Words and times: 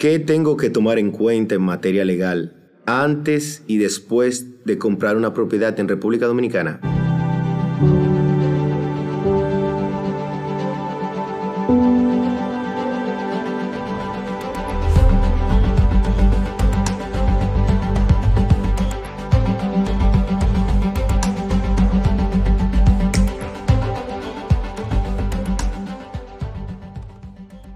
¿Qué 0.00 0.18
tengo 0.18 0.56
que 0.56 0.70
tomar 0.70 0.98
en 0.98 1.10
cuenta 1.10 1.56
en 1.56 1.60
materia 1.60 2.06
legal 2.06 2.56
antes 2.86 3.62
y 3.66 3.76
después 3.76 4.64
de 4.64 4.78
comprar 4.78 5.14
una 5.14 5.34
propiedad 5.34 5.78
en 5.78 5.88
República 5.88 6.24
Dominicana? 6.24 6.80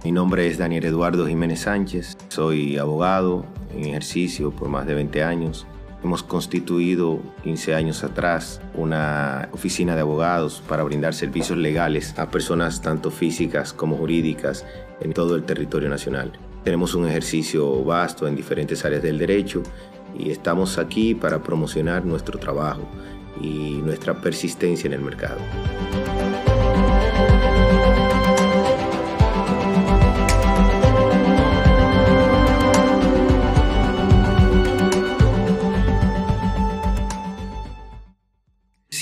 Mi 0.05 0.13
nombre 0.13 0.47
es 0.47 0.59
Daniel 0.59 0.85
Eduardo 0.85 1.27
Jiménez 1.27 1.61
Sánchez, 1.61 2.19
soy 2.29 2.77
abogado 2.77 3.47
en 3.75 3.87
ejercicio 3.87 4.51
por 4.51 4.69
más 4.69 4.87
de 4.87 4.93
20 4.93 5.25
años. 5.25 5.67
Hemos 6.03 6.23
constituido 6.23 7.23
15 7.43 7.75
años 7.75 8.05
atrás 8.05 8.61
una 8.75 9.49
oficina 9.53 9.95
de 9.95 10.03
abogados 10.03 10.63
para 10.69 10.83
brindar 10.83 11.15
servicios 11.15 11.57
legales 11.57 12.19
a 12.19 12.31
personas 12.31 12.83
tanto 12.83 13.11
físicas 13.11 13.73
como 13.73 13.97
jurídicas 13.97 14.67
en 15.01 15.15
todo 15.15 15.37
el 15.37 15.45
territorio 15.45 15.89
nacional. 15.89 16.33
Tenemos 16.65 16.95
un 16.95 17.09
ejercicio 17.09 17.83
vasto 17.83 18.29
en 18.29 18.37
diferentes 18.37 18.85
áreas 18.85 19.03
del 19.03 19.17
derecho 19.19 19.63
y 20.19 20.31
estamos 20.31 20.77
aquí 20.77 21.15
para 21.15 21.43
promocionar 21.43 22.05
nuestro 22.05 22.39
trabajo 22.39 22.87
y 23.41 23.81
nuestra 23.83 24.13
persistencia 24.21 24.87
en 24.87 24.93
el 24.93 25.01
mercado. 25.01 25.39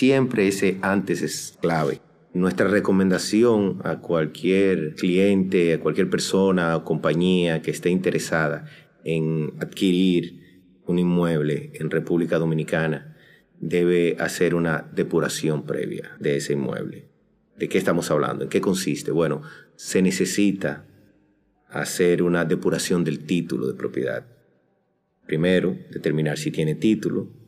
Siempre 0.03 0.48
ese 0.48 0.78
antes 0.83 1.22
es 1.22 1.56
clave. 1.61 2.00
Nuestra 2.34 2.67
recomendación 2.67 3.81
a 3.84 4.00
cualquier 4.00 4.97
cliente, 4.97 5.75
a 5.75 5.78
cualquier 5.78 6.11
persona 6.11 6.77
o 6.77 6.83
compañía 6.83 7.62
que 7.62 7.70
esté 7.70 7.89
interesada 7.91 8.64
en 9.05 9.53
adquirir 9.61 10.72
un 10.86 10.98
inmueble 10.98 11.70
en 11.75 11.89
República 11.89 12.41
Dominicana 12.41 13.17
debe 13.61 14.17
hacer 14.19 14.56
una 14.56 14.91
depuración 14.92 15.67
previa 15.67 16.16
de 16.19 16.39
ese 16.39 16.55
inmueble. 16.55 17.06
¿De 17.56 17.69
qué 17.69 17.78
estamos 17.78 18.11
hablando? 18.11 18.42
¿En 18.42 18.50
qué 18.50 18.61
consiste? 18.61 19.12
Bueno, 19.12 19.42
se 19.77 20.03
necesita 20.03 20.84
hacer 21.69 22.25
una 22.25 22.44
depuración 22.44 23.05
del 23.05 23.20
título 23.20 23.69
de 23.69 23.75
propiedad. 23.75 24.27
Primero, 25.27 25.78
determinar 25.92 26.39
si 26.39 26.50
tiene 26.50 26.75
título, 26.75 27.42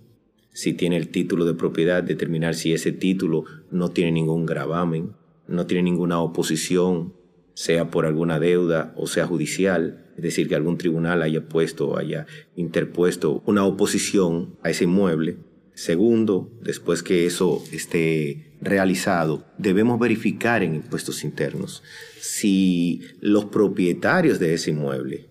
si 0.54 0.72
tiene 0.72 0.96
el 0.96 1.08
título 1.08 1.44
de 1.44 1.54
propiedad, 1.54 2.02
determinar 2.02 2.54
si 2.54 2.72
ese 2.72 2.92
título 2.92 3.44
no 3.72 3.90
tiene 3.90 4.12
ningún 4.12 4.46
gravamen, 4.46 5.12
no 5.48 5.66
tiene 5.66 5.82
ninguna 5.82 6.20
oposición, 6.20 7.12
sea 7.54 7.90
por 7.90 8.06
alguna 8.06 8.38
deuda 8.38 8.94
o 8.96 9.08
sea 9.08 9.26
judicial, 9.26 10.06
es 10.16 10.22
decir, 10.22 10.48
que 10.48 10.54
algún 10.54 10.78
tribunal 10.78 11.22
haya 11.22 11.48
puesto, 11.48 11.98
haya 11.98 12.26
interpuesto 12.54 13.42
una 13.46 13.64
oposición 13.64 14.56
a 14.62 14.70
ese 14.70 14.84
inmueble. 14.84 15.38
Segundo, 15.74 16.52
después 16.62 17.02
que 17.02 17.26
eso 17.26 17.60
esté 17.72 18.56
realizado, 18.60 19.44
debemos 19.58 19.98
verificar 19.98 20.62
en 20.62 20.76
impuestos 20.76 21.24
internos 21.24 21.82
si 22.20 23.02
los 23.20 23.46
propietarios 23.46 24.38
de 24.38 24.54
ese 24.54 24.70
inmueble, 24.70 25.26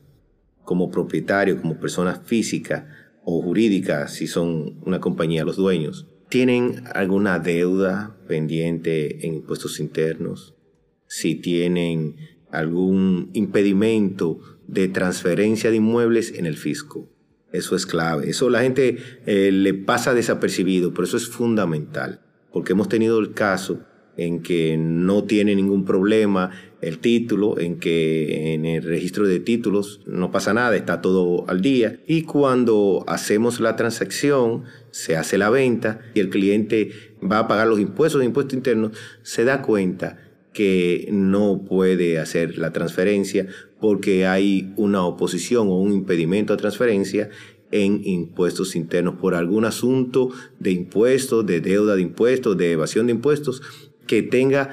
como 0.65 0.91
propietario, 0.91 1.61
como 1.61 1.80
persona 1.80 2.15
física, 2.15 3.02
o 3.25 3.41
jurídica, 3.41 4.07
si 4.07 4.27
son 4.27 4.79
una 4.85 4.99
compañía 4.99 5.45
los 5.45 5.55
dueños, 5.55 6.07
tienen 6.29 6.83
alguna 6.93 7.39
deuda 7.39 8.17
pendiente 8.27 9.27
en 9.27 9.36
impuestos 9.36 9.80
internos, 9.80 10.55
si 11.08 11.36
tienen 11.36 12.15
algún 12.52 13.30
impedimento 13.33 14.39
de 14.67 14.87
transferencia 14.87 15.70
de 15.70 15.77
inmuebles 15.77 16.33
en 16.37 16.45
el 16.45 16.58
fisco. 16.58 17.09
Eso 17.52 17.75
es 17.75 17.86
clave. 17.86 18.30
Eso 18.30 18.49
la 18.49 18.61
gente 18.61 18.98
eh, 19.25 19.52
le 19.52 19.73
pasa 19.75 20.14
desapercibido, 20.14 20.92
pero 20.92 21.03
eso 21.03 21.17
es 21.17 21.27
fundamental, 21.27 22.21
porque 22.52 22.73
hemos 22.73 22.89
tenido 22.89 23.19
el 23.19 23.33
caso 23.33 23.86
en 24.17 24.42
que 24.42 24.77
no 24.77 25.23
tiene 25.23 25.55
ningún 25.55 25.86
problema 25.86 26.52
el 26.88 26.99
título, 26.99 27.60
en 27.60 27.80
que 27.80 28.54
en 28.54 28.66
el 28.66 28.83
registro 28.83 29.27
de 29.27 29.39
títulos 29.39 30.02
no 30.05 30.32
pasa 30.32 30.54
nada, 30.54 30.76
está 30.76 31.02
todo 31.02 31.45
al 31.48 31.61
día. 31.61 31.99
Y 32.08 32.23
cuando 32.23 33.04
hacemos 33.08 33.60
la 33.60 33.76
transacción, 33.76 34.64
se 34.92 35.16
hace 35.16 35.38
la 35.38 35.49
venta 35.49 36.02
y 36.14 36.20
el 36.20 36.30
cliente 36.30 36.92
va 37.22 37.39
a 37.39 37.48
pagar 37.48 37.67
los 37.67 37.80
impuestos 37.80 38.20
de 38.20 38.26
impuestos 38.26 38.54
internos, 38.54 38.92
se 39.22 39.43
da 39.43 39.61
cuenta 39.61 40.20
que 40.54 41.08
no 41.11 41.66
puede 41.66 42.20
hacer 42.20 42.58
la 42.58 42.72
transferencia 42.72 43.48
porque 43.80 44.26
hay 44.26 44.72
una 44.77 45.04
oposición 45.04 45.67
o 45.67 45.80
un 45.80 45.92
impedimento 45.92 46.54
a 46.54 46.58
transferencia 46.58 47.30
en 47.72 48.02
impuestos 48.05 48.76
internos 48.76 49.16
por 49.16 49.33
algún 49.33 49.66
asunto 49.66 50.30
de 50.60 50.72
impuestos, 50.72 51.43
de 51.45 51.60
deuda 51.60 51.95
de 51.95 52.04
impuestos, 52.04 52.55
de 52.55 52.72
evasión 52.72 53.08
de 53.08 53.14
impuestos 53.14 53.64
que 54.05 54.22
tenga 54.22 54.70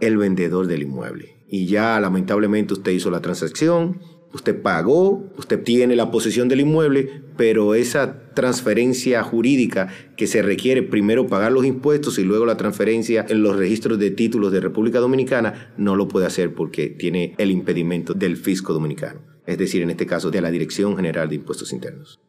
el 0.00 0.16
vendedor 0.16 0.68
del 0.68 0.82
inmueble. 0.82 1.35
Y 1.48 1.66
ya 1.66 2.00
lamentablemente 2.00 2.74
usted 2.74 2.92
hizo 2.92 3.10
la 3.10 3.20
transacción, 3.20 4.00
usted 4.32 4.60
pagó, 4.60 5.30
usted 5.36 5.62
tiene 5.62 5.96
la 5.96 6.10
posesión 6.10 6.48
del 6.48 6.60
inmueble, 6.60 7.22
pero 7.36 7.74
esa 7.74 8.32
transferencia 8.34 9.22
jurídica 9.22 9.88
que 10.16 10.26
se 10.26 10.42
requiere 10.42 10.82
primero 10.82 11.26
pagar 11.26 11.52
los 11.52 11.64
impuestos 11.64 12.18
y 12.18 12.24
luego 12.24 12.46
la 12.46 12.56
transferencia 12.56 13.24
en 13.28 13.42
los 13.42 13.56
registros 13.56 13.98
de 13.98 14.10
títulos 14.10 14.52
de 14.52 14.60
República 14.60 15.00
Dominicana 15.00 15.74
no 15.76 15.96
lo 15.96 16.08
puede 16.08 16.26
hacer 16.26 16.54
porque 16.54 16.88
tiene 16.88 17.34
el 17.38 17.50
impedimento 17.50 18.14
del 18.14 18.36
fisco 18.36 18.72
dominicano, 18.72 19.20
es 19.46 19.58
decir, 19.58 19.82
en 19.82 19.90
este 19.90 20.06
caso 20.06 20.30
de 20.30 20.40
la 20.40 20.50
Dirección 20.50 20.96
General 20.96 21.28
de 21.28 21.36
Impuestos 21.36 21.72
Internos. 21.72 22.20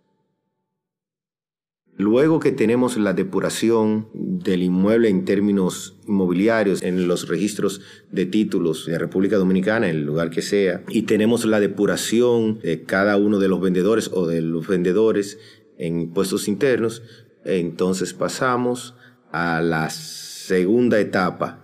Luego 2.00 2.40
que 2.40 2.52
tenemos 2.52 2.96
la 2.96 3.14
depuración 3.14 4.08
del 4.14 4.62
inmueble 4.62 5.10
en 5.10 5.26
términos 5.26 5.98
inmobiliarios 6.08 6.84
en 6.84 7.08
los 7.08 7.28
registros 7.28 7.82
de 8.12 8.28
títulos 8.28 8.86
de 8.86 9.00
República 9.00 9.38
Dominicana, 9.38 9.90
en 9.90 9.96
el 9.96 10.06
lugar 10.06 10.30
que 10.30 10.44
sea, 10.44 10.84
y 10.90 11.04
tenemos 11.04 11.44
la 11.46 11.60
depuración 11.60 12.60
de 12.60 12.84
cada 12.84 13.18
uno 13.18 13.40
de 13.40 13.48
los 13.48 13.60
vendedores 13.60 14.12
o 14.14 14.28
de 14.28 14.42
los 14.42 14.68
vendedores 14.68 15.40
en 15.80 16.02
impuestos 16.02 16.48
internos, 16.48 17.02
entonces 17.46 18.14
pasamos 18.14 18.94
a 19.32 19.62
la 19.62 19.90
segunda 19.90 21.00
etapa, 21.00 21.64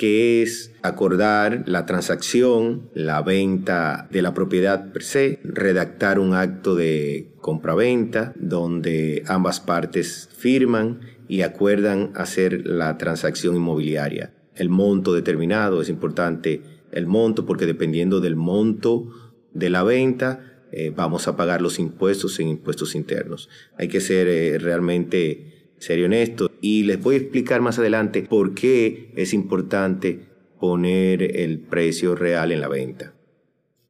que 0.00 0.40
es 0.40 0.72
acordar 0.80 1.64
la 1.66 1.84
transacción, 1.84 2.88
la 2.94 3.20
venta 3.20 4.08
de 4.10 4.22
la 4.22 4.32
propiedad 4.32 4.90
per 4.94 5.02
se, 5.02 5.40
redactar 5.44 6.18
un 6.18 6.32
acto 6.32 6.74
de 6.74 7.32
compraventa 7.42 8.32
donde 8.34 9.24
ambas 9.26 9.60
partes 9.60 10.30
firman 10.34 11.00
y 11.28 11.42
acuerdan 11.42 12.12
hacer 12.14 12.66
la 12.66 12.96
transacción 12.96 13.56
inmobiliaria. 13.56 14.32
El 14.54 14.70
monto 14.70 15.12
determinado 15.12 15.82
es 15.82 15.90
importante, 15.90 16.62
el 16.92 17.06
monto 17.06 17.44
porque 17.44 17.66
dependiendo 17.66 18.20
del 18.20 18.36
monto 18.36 19.06
de 19.52 19.68
la 19.68 19.82
venta 19.82 20.64
eh, 20.72 20.94
vamos 20.96 21.28
a 21.28 21.36
pagar 21.36 21.60
los 21.60 21.78
impuestos 21.78 22.40
en 22.40 22.48
impuestos 22.48 22.94
internos. 22.94 23.50
Hay 23.76 23.88
que 23.88 24.00
ser 24.00 24.28
eh, 24.28 24.58
realmente 24.58 25.59
ser 25.80 26.04
honesto. 26.04 26.50
Y 26.60 26.84
les 26.84 27.02
voy 27.02 27.16
a 27.16 27.18
explicar 27.18 27.60
más 27.60 27.78
adelante 27.80 28.22
por 28.22 28.54
qué 28.54 29.10
es 29.16 29.34
importante 29.34 30.20
poner 30.60 31.36
el 31.40 31.58
precio 31.58 32.14
real 32.14 32.52
en 32.52 32.60
la 32.60 32.68
venta. 32.68 33.14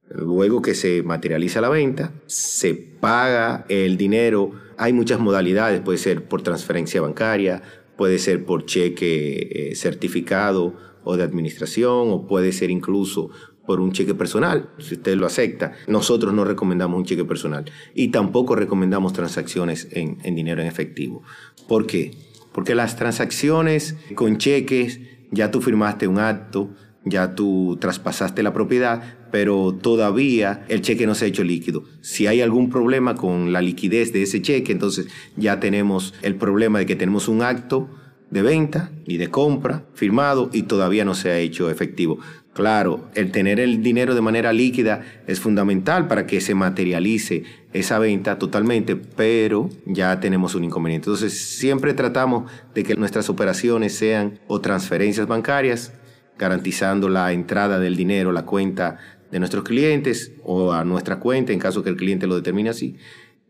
Luego 0.09 0.63
que 0.63 0.75
se 0.75 1.03
materializa 1.03 1.61
la 1.61 1.69
venta, 1.69 2.13
se 2.27 2.75
paga 2.75 3.65
el 3.69 3.97
dinero. 3.97 4.53
Hay 4.77 4.93
muchas 4.93 5.21
modalidades, 5.21 5.81
puede 5.81 5.99
ser 5.99 6.25
por 6.25 6.43
transferencia 6.43 7.01
bancaria, 7.01 7.63
puede 7.97 8.19
ser 8.19 8.45
por 8.45 8.67
cheque 8.67 9.71
eh, 9.71 9.75
certificado 9.77 10.75
o 11.05 11.17
de 11.17 11.23
administración, 11.23 12.11
o 12.11 12.27
puede 12.27 12.53
ser 12.53 12.71
incluso 12.71 13.31
por 13.71 13.79
un 13.81 13.93
cheque 13.93 14.17
personal, 14.17 14.69
si 14.79 14.95
usted 14.95 15.15
lo 15.15 15.27
acepta. 15.27 15.75
Nosotros 15.87 16.35
no 16.35 16.45
recomendamos 16.45 16.99
un 16.99 17.05
cheque 17.05 17.25
personal 17.25 17.67
y 17.95 18.09
tampoco 18.09 18.57
recomendamos 18.57 19.13
transacciones 19.13 19.87
en, 19.93 20.19
dinero 20.35 20.61
en 20.61 20.67
efectivo. 20.67 21.23
¿Por 21.69 21.87
qué? 21.87 22.11
Porque 22.53 22.75
las 22.75 22.97
transacciones 22.97 23.95
con 24.17 24.39
cheques, 24.39 24.99
ya 25.31 25.53
tú 25.53 25.61
firmaste 25.61 26.09
un 26.09 26.19
acto, 26.19 26.71
ya 27.05 27.37
tú 27.37 27.79
traspasaste 27.81 28.43
la 28.43 28.53
propiedad, 28.53 29.05
pero 29.31 29.73
todavía 29.73 30.65
el 30.67 30.83
cheque 30.83 31.07
no 31.07 31.15
se 31.15 31.27
ha 31.27 31.29
hecho 31.29 31.45
líquido. 31.45 31.85
Si 32.01 32.27
hay 32.27 32.41
algún 32.41 32.71
problema 32.71 33.15
con 33.15 33.53
la 33.53 33.63
liquidez 33.63 34.13
de 34.13 34.23
ese 34.23 34.43
cheque, 34.43 34.73
entonces 34.73 35.07
ya 35.37 35.61
tenemos 35.61 36.13
el 36.23 36.35
problema 36.35 36.81
de 36.81 36.87
que 36.87 36.97
tenemos 36.97 37.29
un 37.29 37.43
acto 37.43 37.89
de 38.31 38.43
venta 38.43 38.91
y 39.05 39.17
de 39.17 39.29
compra 39.29 39.85
firmado 39.95 40.51
y 40.53 40.63
todavía 40.63 41.05
no 41.05 41.15
se 41.15 41.31
ha 41.31 41.39
hecho 41.39 41.71
efectivo. 41.71 42.19
Claro, 42.53 43.09
el 43.15 43.31
tener 43.31 43.61
el 43.61 43.83
dinero 43.83 44.15
de 44.15 44.21
manera 44.21 44.53
líquida 44.53 45.03
es 45.27 45.39
fundamental 45.41 46.09
para 46.09 46.27
que 46.27 46.41
se 46.41 46.55
materialice 46.55 47.45
esa 47.73 47.99
venta 47.99 48.39
totalmente, 48.39 48.97
pero 48.97 49.71
ya 49.87 50.19
tenemos 50.19 50.55
un 50.55 50.65
inconveniente. 50.65 51.07
Entonces, 51.07 51.57
siempre 51.57 51.95
tratamos 51.95 52.51
de 52.75 52.83
que 52.83 52.97
nuestras 52.97 53.31
operaciones 53.31 53.95
sean 53.95 54.41
o 54.49 54.61
transferencias 54.61 55.29
bancarias, 55.29 55.93
garantizando 56.39 57.09
la 57.09 57.33
entrada 57.33 57.79
del 57.79 57.97
dinero, 57.97 58.33
la 58.33 58.47
cuenta 58.47 58.99
de 59.31 59.39
nuestros 59.39 59.63
clientes 59.63 60.33
o 60.43 60.73
a 60.73 60.85
nuestra 60.85 61.21
cuenta 61.21 61.53
en 61.53 61.61
caso 61.61 61.85
que 61.85 61.91
el 61.91 61.97
cliente 61.97 62.27
lo 62.27 62.35
determine 62.35 62.71
así. 62.71 62.97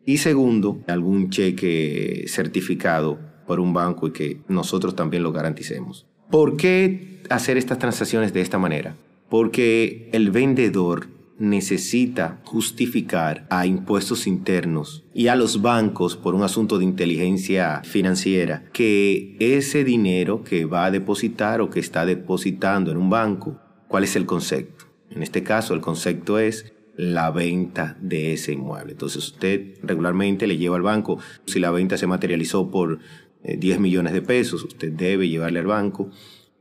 Y 0.05 0.19
segundo, 0.19 0.83
algún 0.89 1.31
cheque 1.31 2.25
certificado 2.29 3.30
un 3.59 3.73
banco 3.73 4.07
y 4.07 4.13
que 4.13 4.41
nosotros 4.49 4.95
también 4.95 5.23
lo 5.23 5.33
garanticemos. 5.33 6.07
¿Por 6.31 6.57
qué 6.57 7.23
hacer 7.29 7.57
estas 7.57 7.79
transacciones 7.79 8.33
de 8.33 8.43
esta 8.43 8.59
manera? 8.59 8.95
Porque 9.29 10.09
el 10.13 10.31
vendedor 10.31 11.09
necesita 11.41 12.39
justificar 12.45 13.47
a 13.49 13.67
impuestos 13.67 14.27
internos 14.27 15.05
y 15.15 15.29
a 15.29 15.37
los 15.37 15.63
bancos 15.63 16.17
por 16.17 16.35
un 16.35 16.43
asunto 16.43 16.79
de 16.79 16.85
inteligencia 16.85 17.81
financiera 17.83 18.65
que 18.75 19.37
ese 19.41 19.83
dinero 19.83 20.45
que 20.45 20.67
va 20.67 20.85
a 20.85 20.91
depositar 20.91 21.63
o 21.63 21.71
que 21.71 21.81
está 21.81 22.05
depositando 22.05 22.91
en 22.91 22.99
un 22.99 23.09
banco, 23.09 23.59
¿cuál 23.89 24.05
es 24.05 24.17
el 24.17 24.27
concepto? 24.27 24.85
En 25.11 25.23
este 25.23 25.43
caso, 25.43 25.73
el 25.73 25.81
concepto 25.81 26.39
es 26.39 26.73
la 26.95 27.31
venta 27.31 27.97
de 28.03 28.35
ese 28.35 28.53
inmueble. 28.53 28.93
Entonces 28.93 29.27
usted 29.27 29.79
regularmente 29.83 30.47
le 30.47 30.59
lleva 30.59 30.77
al 30.77 30.83
banco, 30.83 31.19
si 31.47 31.59
la 31.59 31.71
venta 31.71 31.97
se 31.97 32.07
materializó 32.07 32.71
por 32.71 32.99
10 33.43 33.77
eh, 33.77 33.81
millones 33.81 34.13
de 34.13 34.23
pesos, 34.23 34.65
usted 34.65 34.93
debe 34.93 35.29
llevarle 35.29 35.61
al 35.61 35.67
banco 35.67 36.11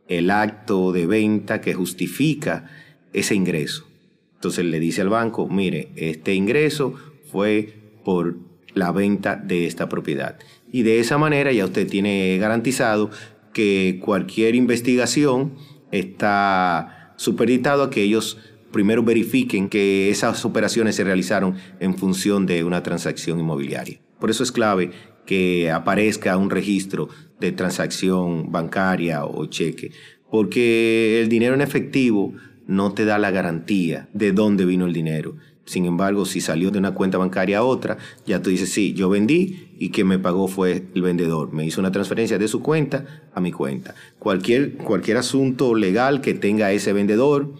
el 0.08 0.32
acto 0.32 0.92
de 0.92 1.06
venta 1.06 1.62
que 1.62 1.74
justifica 1.74 2.66
ese 3.14 3.36
ingreso. 3.36 3.88
Entonces 4.36 4.66
le 4.66 4.80
dice 4.80 5.02
al 5.02 5.10
banco, 5.10 5.48
mire, 5.48 5.90
este 5.96 6.34
ingreso 6.34 6.96
fue 7.32 7.74
por 8.04 8.38
la 8.74 8.92
venta 8.92 9.36
de 9.36 9.66
esta 9.68 9.90
propiedad. 9.90 10.40
Y 10.72 10.84
de 10.84 11.00
esa 11.00 11.18
manera 11.18 11.52
ya 11.52 11.66
usted 11.66 11.88
tiene 11.88 12.38
garantizado 12.40 13.10
que 13.54 14.00
cualquier 14.04 14.56
investigación 14.56 15.56
está 15.92 17.14
supeditado 17.18 17.84
a 17.84 17.90
que 17.90 18.04
ellos 18.04 18.38
primero 18.72 19.04
verifiquen 19.04 19.70
que 19.70 20.10
esas 20.10 20.46
operaciones 20.46 20.96
se 20.96 21.04
realizaron 21.04 21.56
en 21.80 21.98
función 21.98 22.46
de 22.46 22.64
una 22.64 22.84
transacción 22.84 23.40
inmobiliaria. 23.40 24.00
Por 24.20 24.30
eso 24.30 24.44
es 24.44 24.52
clave 24.52 24.92
que 25.30 25.70
aparezca 25.70 26.36
un 26.38 26.50
registro 26.50 27.08
de 27.40 27.52
transacción 27.52 28.52
bancaria 28.52 29.26
o 29.26 29.46
cheque, 29.46 29.92
porque 30.32 31.22
el 31.22 31.30
dinero 31.30 31.54
en 31.54 31.62
efectivo 31.62 32.34
no 32.66 32.94
te 32.94 33.06
da 33.06 33.20
la 33.20 33.30
garantía 33.30 34.10
de 34.12 34.32
dónde 34.32 34.66
vino 34.66 34.88
el 34.88 34.94
dinero. 34.94 35.36
Sin 35.66 35.86
embargo, 35.86 36.26
si 36.26 36.42
salió 36.42 36.72
de 36.72 36.80
una 36.80 36.96
cuenta 36.96 37.20
bancaria 37.20 37.60
a 37.60 37.64
otra, 37.64 38.00
ya 38.26 38.42
tú 38.42 38.50
dices, 38.50 38.72
sí, 38.72 38.94
yo 38.94 39.08
vendí 39.08 39.70
y 39.78 39.92
quien 39.92 40.08
me 40.08 40.18
pagó 40.18 40.48
fue 40.48 40.88
el 40.96 41.04
vendedor. 41.04 41.54
Me 41.54 41.64
hizo 41.64 41.80
una 41.80 41.92
transferencia 41.92 42.40
de 42.40 42.48
su 42.48 42.64
cuenta 42.64 43.30
a 43.32 43.40
mi 43.40 43.52
cuenta. 43.52 43.94
Cualquier, 44.18 44.78
cualquier 44.78 45.18
asunto 45.18 45.76
legal 45.76 46.22
que 46.22 46.34
tenga 46.34 46.72
ese 46.72 46.92
vendedor, 46.92 47.54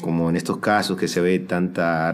como 0.00 0.28
en 0.28 0.34
estos 0.34 0.56
casos 0.56 0.98
que 0.98 1.06
se 1.06 1.20
ve 1.20 1.38
tanta 1.38 2.12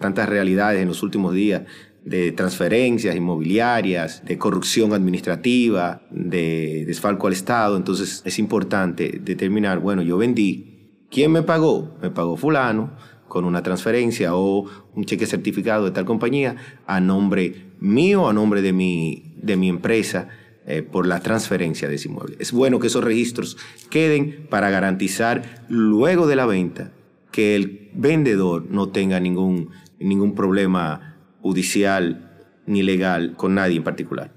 tantas 0.00 0.28
realidades 0.28 0.82
en 0.82 0.88
los 0.88 1.04
últimos 1.04 1.32
días 1.32 1.62
de 2.04 2.32
transferencias 2.32 3.14
inmobiliarias, 3.14 4.24
de 4.24 4.38
corrupción 4.38 4.92
administrativa, 4.92 6.02
de 6.10 6.84
desfalco 6.86 7.26
al 7.26 7.32
Estado. 7.32 7.76
Entonces 7.76 8.22
es 8.24 8.38
importante 8.38 9.20
determinar, 9.22 9.80
bueno, 9.80 10.02
yo 10.02 10.18
vendí, 10.18 11.06
¿quién 11.10 11.32
me 11.32 11.42
pagó? 11.42 11.96
Me 12.00 12.10
pagó 12.10 12.36
fulano 12.36 12.92
con 13.28 13.44
una 13.44 13.62
transferencia 13.62 14.34
o 14.34 14.66
un 14.94 15.04
cheque 15.04 15.26
certificado 15.26 15.84
de 15.84 15.92
tal 15.92 16.04
compañía 16.04 16.56
a 16.86 17.00
nombre 17.00 17.74
mío, 17.78 18.28
a 18.28 18.32
nombre 18.32 18.60
de 18.62 18.72
mi, 18.72 19.34
de 19.36 19.56
mi 19.56 19.68
empresa. 19.68 20.28
Eh, 20.66 20.82
por 20.82 21.06
la 21.06 21.20
transferencia 21.20 21.88
de 21.88 21.94
ese 21.94 22.08
inmueble. 22.08 22.36
Es 22.38 22.52
bueno 22.52 22.78
que 22.78 22.88
esos 22.88 23.02
registros 23.02 23.56
queden 23.88 24.46
para 24.50 24.68
garantizar 24.68 25.64
luego 25.68 26.26
de 26.26 26.36
la 26.36 26.44
venta 26.44 26.92
que 27.32 27.56
el 27.56 27.90
vendedor 27.94 28.66
no 28.70 28.90
tenga 28.90 29.18
ningún, 29.20 29.70
ningún 29.98 30.34
problema 30.34 31.10
judicial 31.40 32.30
ni 32.66 32.82
legal 32.82 33.36
con 33.36 33.54
nadie 33.54 33.76
en 33.76 33.84
particular. 33.84 34.32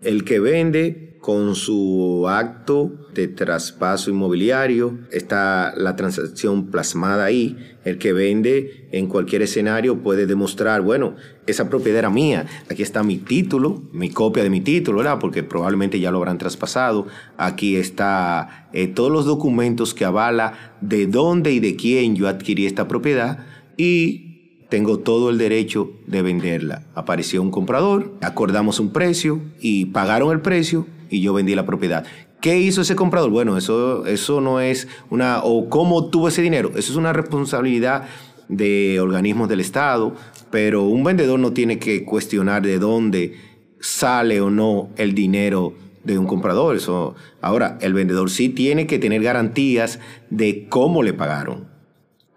El 0.00 0.24
que 0.24 0.40
vende 0.40 1.10
con 1.20 1.54
su 1.54 2.26
acto 2.28 3.08
de 3.14 3.28
traspaso 3.28 4.10
inmobiliario, 4.10 4.98
está 5.12 5.74
la 5.76 5.94
transacción 5.94 6.70
plasmada 6.70 7.24
ahí. 7.24 7.58
El 7.84 7.98
que 7.98 8.14
vende 8.14 8.88
en 8.92 9.06
cualquier 9.06 9.42
escenario 9.42 10.02
puede 10.02 10.26
demostrar, 10.26 10.80
bueno, 10.80 11.16
esa 11.46 11.68
propiedad 11.68 11.98
era 11.98 12.10
mía, 12.10 12.46
aquí 12.70 12.82
está 12.82 13.02
mi 13.02 13.18
título, 13.18 13.82
mi 13.92 14.08
copia 14.10 14.42
de 14.42 14.50
mi 14.50 14.62
título, 14.62 14.98
¿verdad? 14.98 15.18
Porque 15.18 15.42
probablemente 15.42 16.00
ya 16.00 16.10
lo 16.10 16.18
habrán 16.18 16.38
traspasado. 16.38 17.06
Aquí 17.36 17.76
está 17.76 18.70
eh, 18.72 18.86
todos 18.86 19.12
los 19.12 19.26
documentos 19.26 19.92
que 19.92 20.06
avala 20.06 20.76
de 20.80 21.06
dónde 21.06 21.52
y 21.52 21.60
de 21.60 21.76
quién 21.76 22.16
yo 22.16 22.28
adquirí 22.28 22.64
esta 22.64 22.88
propiedad 22.88 23.46
y 23.76 24.29
tengo 24.70 25.00
todo 25.00 25.30
el 25.30 25.36
derecho 25.36 25.90
de 26.06 26.22
venderla. 26.22 26.86
Apareció 26.94 27.42
un 27.42 27.50
comprador, 27.50 28.14
acordamos 28.22 28.80
un 28.80 28.92
precio 28.92 29.40
y 29.60 29.86
pagaron 29.86 30.32
el 30.32 30.40
precio 30.40 30.86
y 31.10 31.20
yo 31.20 31.34
vendí 31.34 31.54
la 31.54 31.66
propiedad. 31.66 32.06
¿Qué 32.40 32.58
hizo 32.58 32.80
ese 32.80 32.96
comprador? 32.96 33.30
Bueno, 33.30 33.58
eso, 33.58 34.06
eso 34.06 34.40
no 34.40 34.60
es 34.60 34.88
una... 35.10 35.42
o 35.42 35.68
cómo 35.68 36.08
tuvo 36.08 36.28
ese 36.28 36.40
dinero. 36.40 36.70
Eso 36.70 36.92
es 36.92 36.96
una 36.96 37.12
responsabilidad 37.12 38.08
de 38.48 38.98
organismos 39.00 39.48
del 39.48 39.60
Estado, 39.60 40.14
pero 40.50 40.84
un 40.84 41.04
vendedor 41.04 41.38
no 41.38 41.52
tiene 41.52 41.78
que 41.78 42.04
cuestionar 42.04 42.62
de 42.62 42.78
dónde 42.78 43.34
sale 43.80 44.40
o 44.40 44.50
no 44.50 44.88
el 44.96 45.14
dinero 45.14 45.74
de 46.04 46.16
un 46.16 46.26
comprador. 46.26 46.76
Eso, 46.76 47.14
ahora, 47.42 47.76
el 47.82 47.92
vendedor 47.92 48.30
sí 48.30 48.48
tiene 48.48 48.86
que 48.86 48.98
tener 48.98 49.22
garantías 49.22 49.98
de 50.30 50.66
cómo 50.68 51.02
le 51.02 51.12
pagaron. 51.12 51.68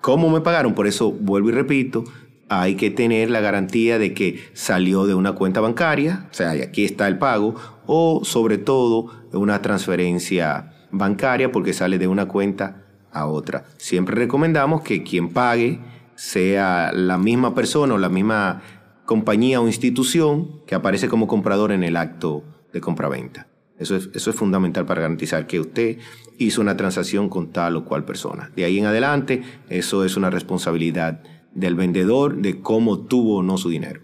¿Cómo 0.02 0.30
me 0.30 0.42
pagaron? 0.42 0.76
Por 0.76 0.86
eso 0.86 1.12
vuelvo 1.12 1.48
y 1.48 1.54
repito, 1.54 2.04
hay 2.50 2.76
que 2.76 2.92
tener 2.92 3.30
la 3.30 3.40
garantía 3.40 4.00
de 4.00 4.14
que 4.14 4.44
salió 4.54 5.06
de 5.06 5.16
una 5.16 5.34
cuenta 5.34 5.62
bancaria, 5.62 6.28
o 6.32 6.34
sea, 6.34 6.52
aquí 6.52 6.86
está 6.86 7.08
el 7.08 7.18
pago, 7.18 7.56
o 7.86 8.24
sobre 8.24 8.58
todo 8.58 9.10
una 9.32 9.62
transferencia 9.62 10.74
bancaria 10.92 11.52
porque 11.52 11.74
sale 11.74 11.98
de 11.98 12.08
una 12.08 12.28
cuenta 12.28 12.84
a 13.12 13.28
otra. 13.28 13.66
Siempre 13.78 14.16
recomendamos 14.16 14.82
que 14.82 15.04
quien 15.04 15.30
pague 15.30 15.80
sea 16.16 16.92
la 16.94 17.18
misma 17.18 17.56
persona 17.56 17.96
o 17.96 17.98
la 17.98 18.10
misma 18.10 18.62
compañía 19.06 19.60
o 19.60 19.68
institución 19.68 20.62
que 20.66 20.76
aparece 20.76 21.10
como 21.10 21.28
comprador 21.28 21.72
en 21.72 21.84
el 21.84 21.98
acto 21.98 22.44
de 22.72 22.82
compraventa. 22.82 23.48
Eso 23.78 23.96
es, 23.96 24.10
eso 24.14 24.30
es 24.30 24.36
fundamental 24.36 24.86
para 24.86 25.02
garantizar 25.02 25.48
que 25.48 25.60
usted 25.60 25.98
hizo 26.38 26.62
una 26.62 26.78
transacción 26.78 27.28
con 27.28 27.52
tal 27.52 27.76
o 27.76 27.86
cual 27.86 28.06
persona. 28.06 28.52
De 28.56 28.66
ahí 28.66 28.80
en 28.80 28.86
adelante, 28.86 29.44
eso 29.70 30.06
es 30.06 30.16
una 30.16 30.30
responsabilidad 30.30 31.22
del 31.56 31.76
vendedor 31.76 32.38
de 32.42 32.60
cómo 32.60 33.00
tuvo 33.00 33.38
o 33.38 33.44
no 33.44 33.58
su 33.58 33.70
dinero. 33.70 34.02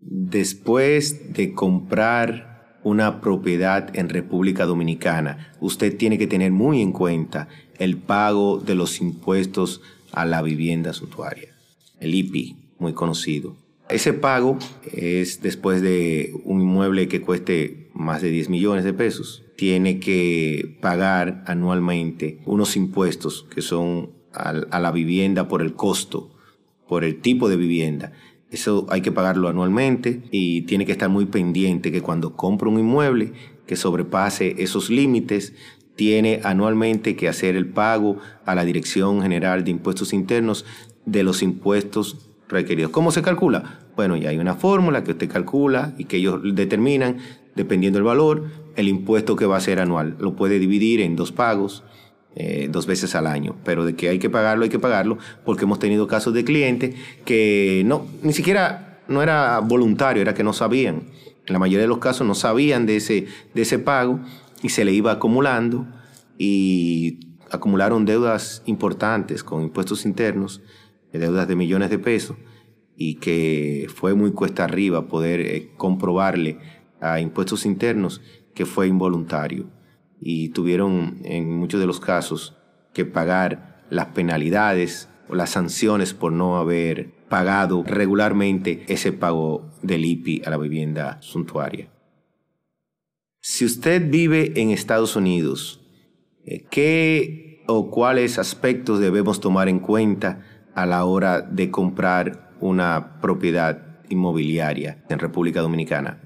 Después 0.00 1.32
de 1.34 1.52
comprar 1.52 2.78
una 2.82 3.20
propiedad 3.20 3.94
en 3.96 4.08
República 4.08 4.64
Dominicana, 4.64 5.52
usted 5.60 5.96
tiene 5.96 6.18
que 6.18 6.26
tener 6.26 6.52
muy 6.52 6.80
en 6.80 6.92
cuenta 6.92 7.48
el 7.78 7.98
pago 7.98 8.58
de 8.58 8.74
los 8.74 9.00
impuestos 9.00 9.82
a 10.12 10.24
la 10.24 10.42
vivienda 10.42 10.92
suntuaria, 10.92 11.54
el 12.00 12.14
IPI, 12.14 12.56
muy 12.78 12.94
conocido. 12.94 13.56
Ese 13.90 14.12
pago 14.12 14.58
es 14.92 15.42
después 15.42 15.82
de 15.82 16.32
un 16.44 16.62
inmueble 16.62 17.08
que 17.08 17.20
cueste 17.20 17.90
más 17.92 18.22
de 18.22 18.30
10 18.30 18.48
millones 18.48 18.84
de 18.84 18.92
pesos. 18.92 19.42
Tiene 19.56 19.98
que 19.98 20.78
pagar 20.80 21.42
anualmente 21.46 22.40
unos 22.46 22.76
impuestos 22.76 23.46
que 23.52 23.62
son 23.62 24.10
a 24.32 24.78
la 24.78 24.90
vivienda 24.92 25.48
por 25.48 25.62
el 25.62 25.74
costo, 25.74 26.30
por 26.88 27.04
el 27.04 27.20
tipo 27.20 27.48
de 27.48 27.56
vivienda. 27.56 28.12
Eso 28.50 28.86
hay 28.90 29.00
que 29.00 29.12
pagarlo 29.12 29.48
anualmente 29.48 30.22
y 30.32 30.62
tiene 30.62 30.84
que 30.84 30.92
estar 30.92 31.08
muy 31.08 31.26
pendiente 31.26 31.92
que 31.92 32.02
cuando 32.02 32.34
compra 32.36 32.68
un 32.68 32.80
inmueble 32.80 33.32
que 33.66 33.76
sobrepase 33.76 34.56
esos 34.58 34.90
límites, 34.90 35.54
tiene 35.94 36.40
anualmente 36.42 37.14
que 37.14 37.28
hacer 37.28 37.54
el 37.54 37.68
pago 37.68 38.18
a 38.44 38.54
la 38.54 38.64
Dirección 38.64 39.22
General 39.22 39.62
de 39.62 39.70
Impuestos 39.70 40.12
Internos 40.12 40.64
de 41.04 41.22
los 41.22 41.42
impuestos 41.42 42.30
requeridos. 42.48 42.90
¿Cómo 42.90 43.12
se 43.12 43.22
calcula? 43.22 43.80
Bueno, 43.94 44.16
ya 44.16 44.30
hay 44.30 44.38
una 44.38 44.54
fórmula 44.54 45.04
que 45.04 45.12
usted 45.12 45.28
calcula 45.28 45.94
y 45.98 46.06
que 46.06 46.16
ellos 46.16 46.40
determinan, 46.42 47.18
dependiendo 47.54 47.98
del 47.98 48.04
valor, 48.04 48.46
el 48.74 48.88
impuesto 48.88 49.36
que 49.36 49.46
va 49.46 49.58
a 49.58 49.60
ser 49.60 49.78
anual. 49.78 50.16
Lo 50.18 50.34
puede 50.34 50.58
dividir 50.58 51.00
en 51.00 51.14
dos 51.14 51.30
pagos 51.30 51.84
eh, 52.36 52.68
dos 52.70 52.86
veces 52.86 53.16
al 53.16 53.26
año, 53.26 53.56
pero 53.64 53.84
de 53.84 53.96
que 53.96 54.08
hay 54.08 54.20
que 54.20 54.30
pagarlo, 54.30 54.62
hay 54.62 54.70
que 54.70 54.78
pagarlo, 54.78 55.18
porque 55.44 55.64
hemos 55.64 55.80
tenido 55.80 56.06
casos 56.06 56.32
de 56.32 56.44
clientes 56.44 56.94
que 57.24 57.82
no, 57.86 58.06
ni 58.22 58.32
siquiera 58.32 59.00
no 59.08 59.22
era 59.22 59.58
voluntario, 59.58 60.22
era 60.22 60.32
que 60.32 60.44
no 60.44 60.52
sabían. 60.52 61.02
En 61.46 61.52
la 61.52 61.58
mayoría 61.58 61.82
de 61.82 61.88
los 61.88 61.98
casos 61.98 62.24
no 62.26 62.36
sabían 62.36 62.86
de 62.86 62.96
ese, 62.96 63.26
de 63.52 63.62
ese 63.62 63.80
pago 63.80 64.20
y 64.62 64.68
se 64.68 64.84
le 64.84 64.92
iba 64.92 65.10
acumulando 65.10 65.88
y 66.38 67.18
acumularon 67.50 68.04
deudas 68.04 68.62
importantes 68.64 69.42
con 69.42 69.62
impuestos 69.62 70.06
internos, 70.06 70.62
deudas 71.12 71.48
de 71.48 71.56
millones 71.56 71.90
de 71.90 71.98
pesos 71.98 72.36
y 72.96 73.16
que 73.16 73.88
fue 73.92 74.14
muy 74.14 74.30
cuesta 74.30 74.62
arriba 74.62 75.08
poder 75.08 75.40
eh, 75.40 75.70
comprobarle 75.76 76.58
a 77.00 77.18
impuestos 77.18 77.66
internos 77.66 78.20
que 78.54 78.66
fue 78.66 78.86
involuntario 78.86 79.66
y 80.20 80.50
tuvieron 80.50 81.18
en 81.24 81.56
muchos 81.56 81.80
de 81.80 81.86
los 81.86 82.00
casos 82.00 82.56
que 82.92 83.04
pagar 83.04 83.82
las 83.90 84.06
penalidades 84.06 85.08
o 85.28 85.34
las 85.34 85.50
sanciones 85.50 86.12
por 86.12 86.32
no 86.32 86.58
haber 86.58 87.12
pagado 87.28 87.82
regularmente 87.84 88.84
ese 88.88 89.12
pago 89.12 89.70
del 89.82 90.04
IPI 90.04 90.42
a 90.44 90.50
la 90.50 90.58
vivienda 90.58 91.18
suntuaria. 91.22 91.88
Si 93.40 93.64
usted 93.64 94.10
vive 94.10 94.52
en 94.60 94.70
Estados 94.70 95.16
Unidos, 95.16 95.80
eh, 96.44 96.66
¿qué 96.70 97.64
o 97.66 97.90
cuáles 97.90 98.38
aspectos 98.38 99.00
debemos 99.00 99.40
tomar 99.40 99.68
en 99.68 99.78
cuenta 99.78 100.44
a 100.74 100.84
la 100.84 101.04
hora 101.04 101.40
de 101.40 101.70
comprar 101.70 102.50
una 102.60 103.20
propiedad 103.20 104.00
inmobiliaria 104.10 105.04
en 105.08 105.18
República 105.18 105.60
Dominicana? 105.62 106.20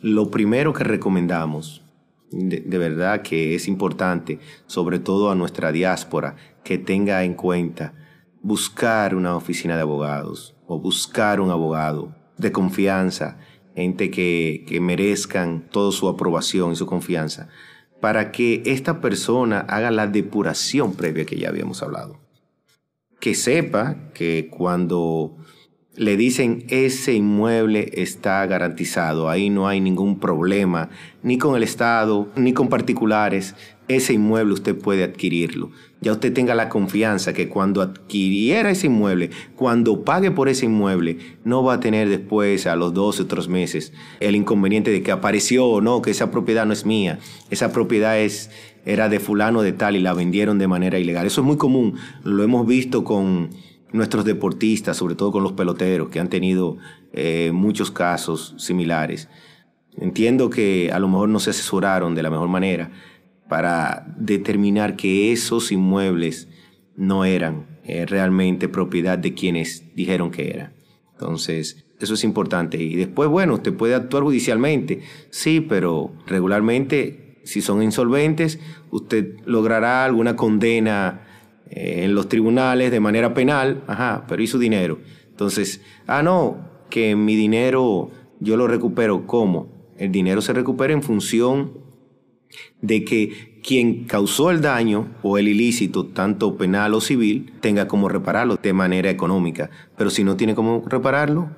Lo 0.00 0.30
primero 0.30 0.72
que 0.72 0.84
recomendamos, 0.84 1.83
de, 2.30 2.78
verdad 2.78 3.22
que 3.22 3.54
es 3.54 3.68
importante, 3.68 4.38
sobre 4.66 4.98
todo 4.98 5.30
a 5.30 5.34
nuestra 5.34 5.72
diáspora, 5.72 6.36
que 6.64 6.78
tenga 6.78 7.24
en 7.24 7.34
cuenta 7.34 7.94
buscar 8.42 9.14
una 9.14 9.36
oficina 9.36 9.76
de 9.76 9.82
abogados 9.82 10.56
o 10.66 10.78
buscar 10.78 11.40
un 11.40 11.50
abogado 11.50 12.14
de 12.36 12.52
confianza, 12.52 13.38
gente 13.74 14.10
que, 14.10 14.64
que 14.66 14.80
merezcan 14.80 15.68
toda 15.70 15.92
su 15.92 16.08
aprobación 16.08 16.72
y 16.72 16.76
su 16.76 16.86
confianza, 16.86 17.48
para 18.00 18.32
que 18.32 18.62
esta 18.66 19.00
persona 19.00 19.60
haga 19.60 19.90
la 19.90 20.06
depuración 20.06 20.94
previa 20.94 21.24
que 21.24 21.38
ya 21.38 21.48
habíamos 21.48 21.82
hablado. 21.82 22.20
Que 23.20 23.34
sepa 23.34 24.10
que 24.12 24.50
cuando 24.50 25.36
le 25.96 26.16
dicen 26.16 26.64
ese 26.68 27.14
inmueble 27.14 27.90
está 27.94 28.44
garantizado, 28.46 29.28
ahí 29.28 29.48
no 29.48 29.68
hay 29.68 29.80
ningún 29.80 30.18
problema, 30.18 30.90
ni 31.22 31.38
con 31.38 31.56
el 31.56 31.62
Estado, 31.62 32.28
ni 32.34 32.52
con 32.52 32.68
particulares, 32.68 33.54
ese 33.86 34.14
inmueble 34.14 34.54
usted 34.54 34.76
puede 34.76 35.04
adquirirlo. 35.04 35.70
Ya 36.00 36.12
usted 36.12 36.32
tenga 36.32 36.54
la 36.54 36.68
confianza 36.68 37.32
que 37.32 37.48
cuando 37.48 37.80
adquiriera 37.80 38.70
ese 38.70 38.88
inmueble, 38.88 39.30
cuando 39.56 40.04
pague 40.04 40.30
por 40.30 40.48
ese 40.48 40.66
inmueble, 40.66 41.18
no 41.44 41.62
va 41.62 41.74
a 41.74 41.80
tener 41.80 42.08
después, 42.08 42.66
a 42.66 42.76
los 42.76 42.92
dos 42.92 43.20
o 43.20 43.26
tres 43.26 43.48
meses, 43.48 43.92
el 44.20 44.34
inconveniente 44.36 44.90
de 44.90 45.02
que 45.02 45.12
apareció 45.12 45.66
o 45.66 45.80
no, 45.80 46.02
que 46.02 46.10
esa 46.10 46.30
propiedad 46.30 46.66
no 46.66 46.72
es 46.72 46.84
mía, 46.84 47.20
esa 47.50 47.72
propiedad 47.72 48.18
es, 48.18 48.50
era 48.84 49.08
de 49.08 49.20
fulano 49.20 49.62
de 49.62 49.72
tal 49.72 49.96
y 49.96 50.00
la 50.00 50.12
vendieron 50.12 50.58
de 50.58 50.68
manera 50.68 50.98
ilegal. 50.98 51.26
Eso 51.26 51.40
es 51.42 51.46
muy 51.46 51.56
común, 51.56 51.94
lo 52.24 52.42
hemos 52.42 52.66
visto 52.66 53.04
con 53.04 53.50
nuestros 53.94 54.24
deportistas, 54.24 54.96
sobre 54.96 55.14
todo 55.14 55.30
con 55.30 55.44
los 55.44 55.52
peloteros, 55.52 56.08
que 56.08 56.18
han 56.18 56.28
tenido 56.28 56.78
eh, 57.12 57.52
muchos 57.54 57.92
casos 57.92 58.54
similares. 58.58 59.28
Entiendo 59.96 60.50
que 60.50 60.90
a 60.92 60.98
lo 60.98 61.06
mejor 61.06 61.28
no 61.28 61.38
se 61.38 61.50
asesoraron 61.50 62.16
de 62.16 62.24
la 62.24 62.30
mejor 62.30 62.48
manera 62.48 62.90
para 63.48 64.04
determinar 64.18 64.96
que 64.96 65.30
esos 65.30 65.70
inmuebles 65.70 66.48
no 66.96 67.24
eran 67.24 67.78
eh, 67.84 68.04
realmente 68.04 68.68
propiedad 68.68 69.16
de 69.16 69.32
quienes 69.32 69.94
dijeron 69.94 70.32
que 70.32 70.50
eran. 70.50 70.74
Entonces, 71.12 71.86
eso 72.00 72.14
es 72.14 72.24
importante. 72.24 72.82
Y 72.82 72.96
después, 72.96 73.28
bueno, 73.28 73.54
usted 73.54 73.74
puede 73.74 73.94
actuar 73.94 74.24
judicialmente, 74.24 75.02
sí, 75.30 75.60
pero 75.60 76.12
regularmente, 76.26 77.38
si 77.44 77.62
son 77.62 77.80
insolventes, 77.80 78.58
usted 78.90 79.36
logrará 79.44 80.04
alguna 80.04 80.34
condena 80.34 81.28
eh, 81.70 82.04
en 82.04 82.14
los 82.14 82.28
tribunales 82.28 82.90
de 82.90 83.00
manera 83.00 83.34
penal, 83.34 83.82
ajá, 83.86 84.24
pero 84.28 84.42
¿y 84.42 84.46
su 84.46 84.58
dinero? 84.58 84.98
Entonces, 85.30 85.82
ah, 86.06 86.22
no, 86.22 86.68
que 86.90 87.16
mi 87.16 87.34
dinero 87.34 88.10
yo 88.40 88.56
lo 88.56 88.68
recupero. 88.68 89.26
¿Cómo? 89.26 89.92
El 89.98 90.12
dinero 90.12 90.42
se 90.42 90.52
recupera 90.52 90.92
en 90.92 91.02
función 91.02 91.78
de 92.80 93.04
que 93.04 93.60
quien 93.64 94.04
causó 94.04 94.50
el 94.50 94.60
daño 94.60 95.08
o 95.22 95.38
el 95.38 95.48
ilícito, 95.48 96.06
tanto 96.06 96.56
penal 96.56 96.94
o 96.94 97.00
civil, 97.00 97.52
tenga 97.60 97.88
como 97.88 98.08
repararlo 98.08 98.56
de 98.62 98.72
manera 98.72 99.10
económica. 99.10 99.70
Pero 99.96 100.10
si 100.10 100.22
no 100.22 100.36
tiene 100.36 100.54
cómo 100.54 100.84
repararlo, 100.86 101.50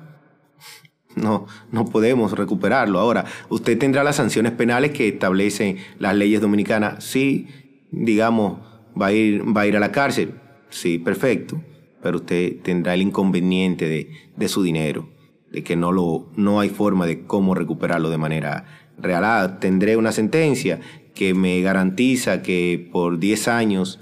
no, 1.15 1.47
no 1.71 1.85
podemos 1.85 2.31
recuperarlo. 2.31 2.99
Ahora, 2.99 3.25
usted 3.49 3.77
tendrá 3.77 4.03
las 4.03 4.15
sanciones 4.15 4.53
penales 4.53 4.91
que 4.91 5.09
establecen 5.09 5.77
las 5.99 6.15
leyes 6.15 6.41
dominicanas. 6.41 7.03
Sí, 7.03 7.47
digamos, 7.91 8.59
va 8.99 9.07
a 9.07 9.13
ir, 9.13 9.43
va 9.55 9.61
a, 9.61 9.67
ir 9.67 9.77
a 9.77 9.79
la 9.79 9.91
cárcel. 9.91 10.33
Sí, 10.69 10.99
perfecto. 10.99 11.61
Pero 12.01 12.17
usted 12.17 12.61
tendrá 12.61 12.93
el 12.93 13.01
inconveniente 13.01 13.87
de, 13.87 14.11
de 14.35 14.47
su 14.47 14.63
dinero, 14.63 15.09
de 15.51 15.63
que 15.63 15.75
no, 15.75 15.91
lo, 15.91 16.29
no 16.35 16.59
hay 16.59 16.69
forma 16.69 17.05
de 17.05 17.25
cómo 17.25 17.55
recuperarlo 17.55 18.09
de 18.09 18.17
manera 18.17 18.65
real. 18.97 19.23
Ah, 19.25 19.57
tendré 19.59 19.97
una 19.97 20.11
sentencia 20.11 20.79
que 21.13 21.33
me 21.33 21.61
garantiza 21.61 22.43
que 22.43 22.89
por 22.91 23.19
10 23.19 23.47
años 23.47 23.99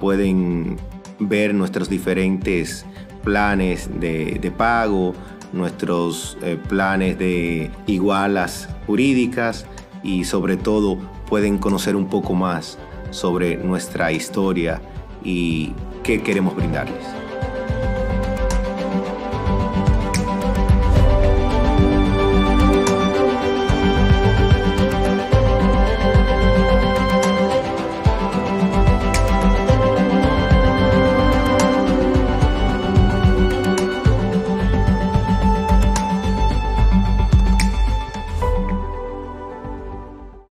Pueden 0.00 0.76
ver 1.18 1.54
nuestros 1.54 1.88
diferentes 1.88 2.84
planes 3.22 3.88
de, 4.00 4.52
pago, 4.56 5.14
nuestros 5.52 6.38
eh, 6.42 6.58
planes 6.68 7.18
de 7.18 7.70
igualas 7.86 8.68
jurídicas 8.86 9.66
y 10.02 10.24
sobre 10.24 10.56
todo 10.56 10.98
pueden 11.28 11.58
conocer 11.58 11.94
un 11.96 12.06
poco 12.06 12.34
más 12.34 12.78
sobre 13.10 13.56
nuestra 13.56 14.12
historia 14.12 14.80
y 15.24 15.72
qué 16.02 16.22
queremos 16.22 16.54
brindarles. 16.54 17.24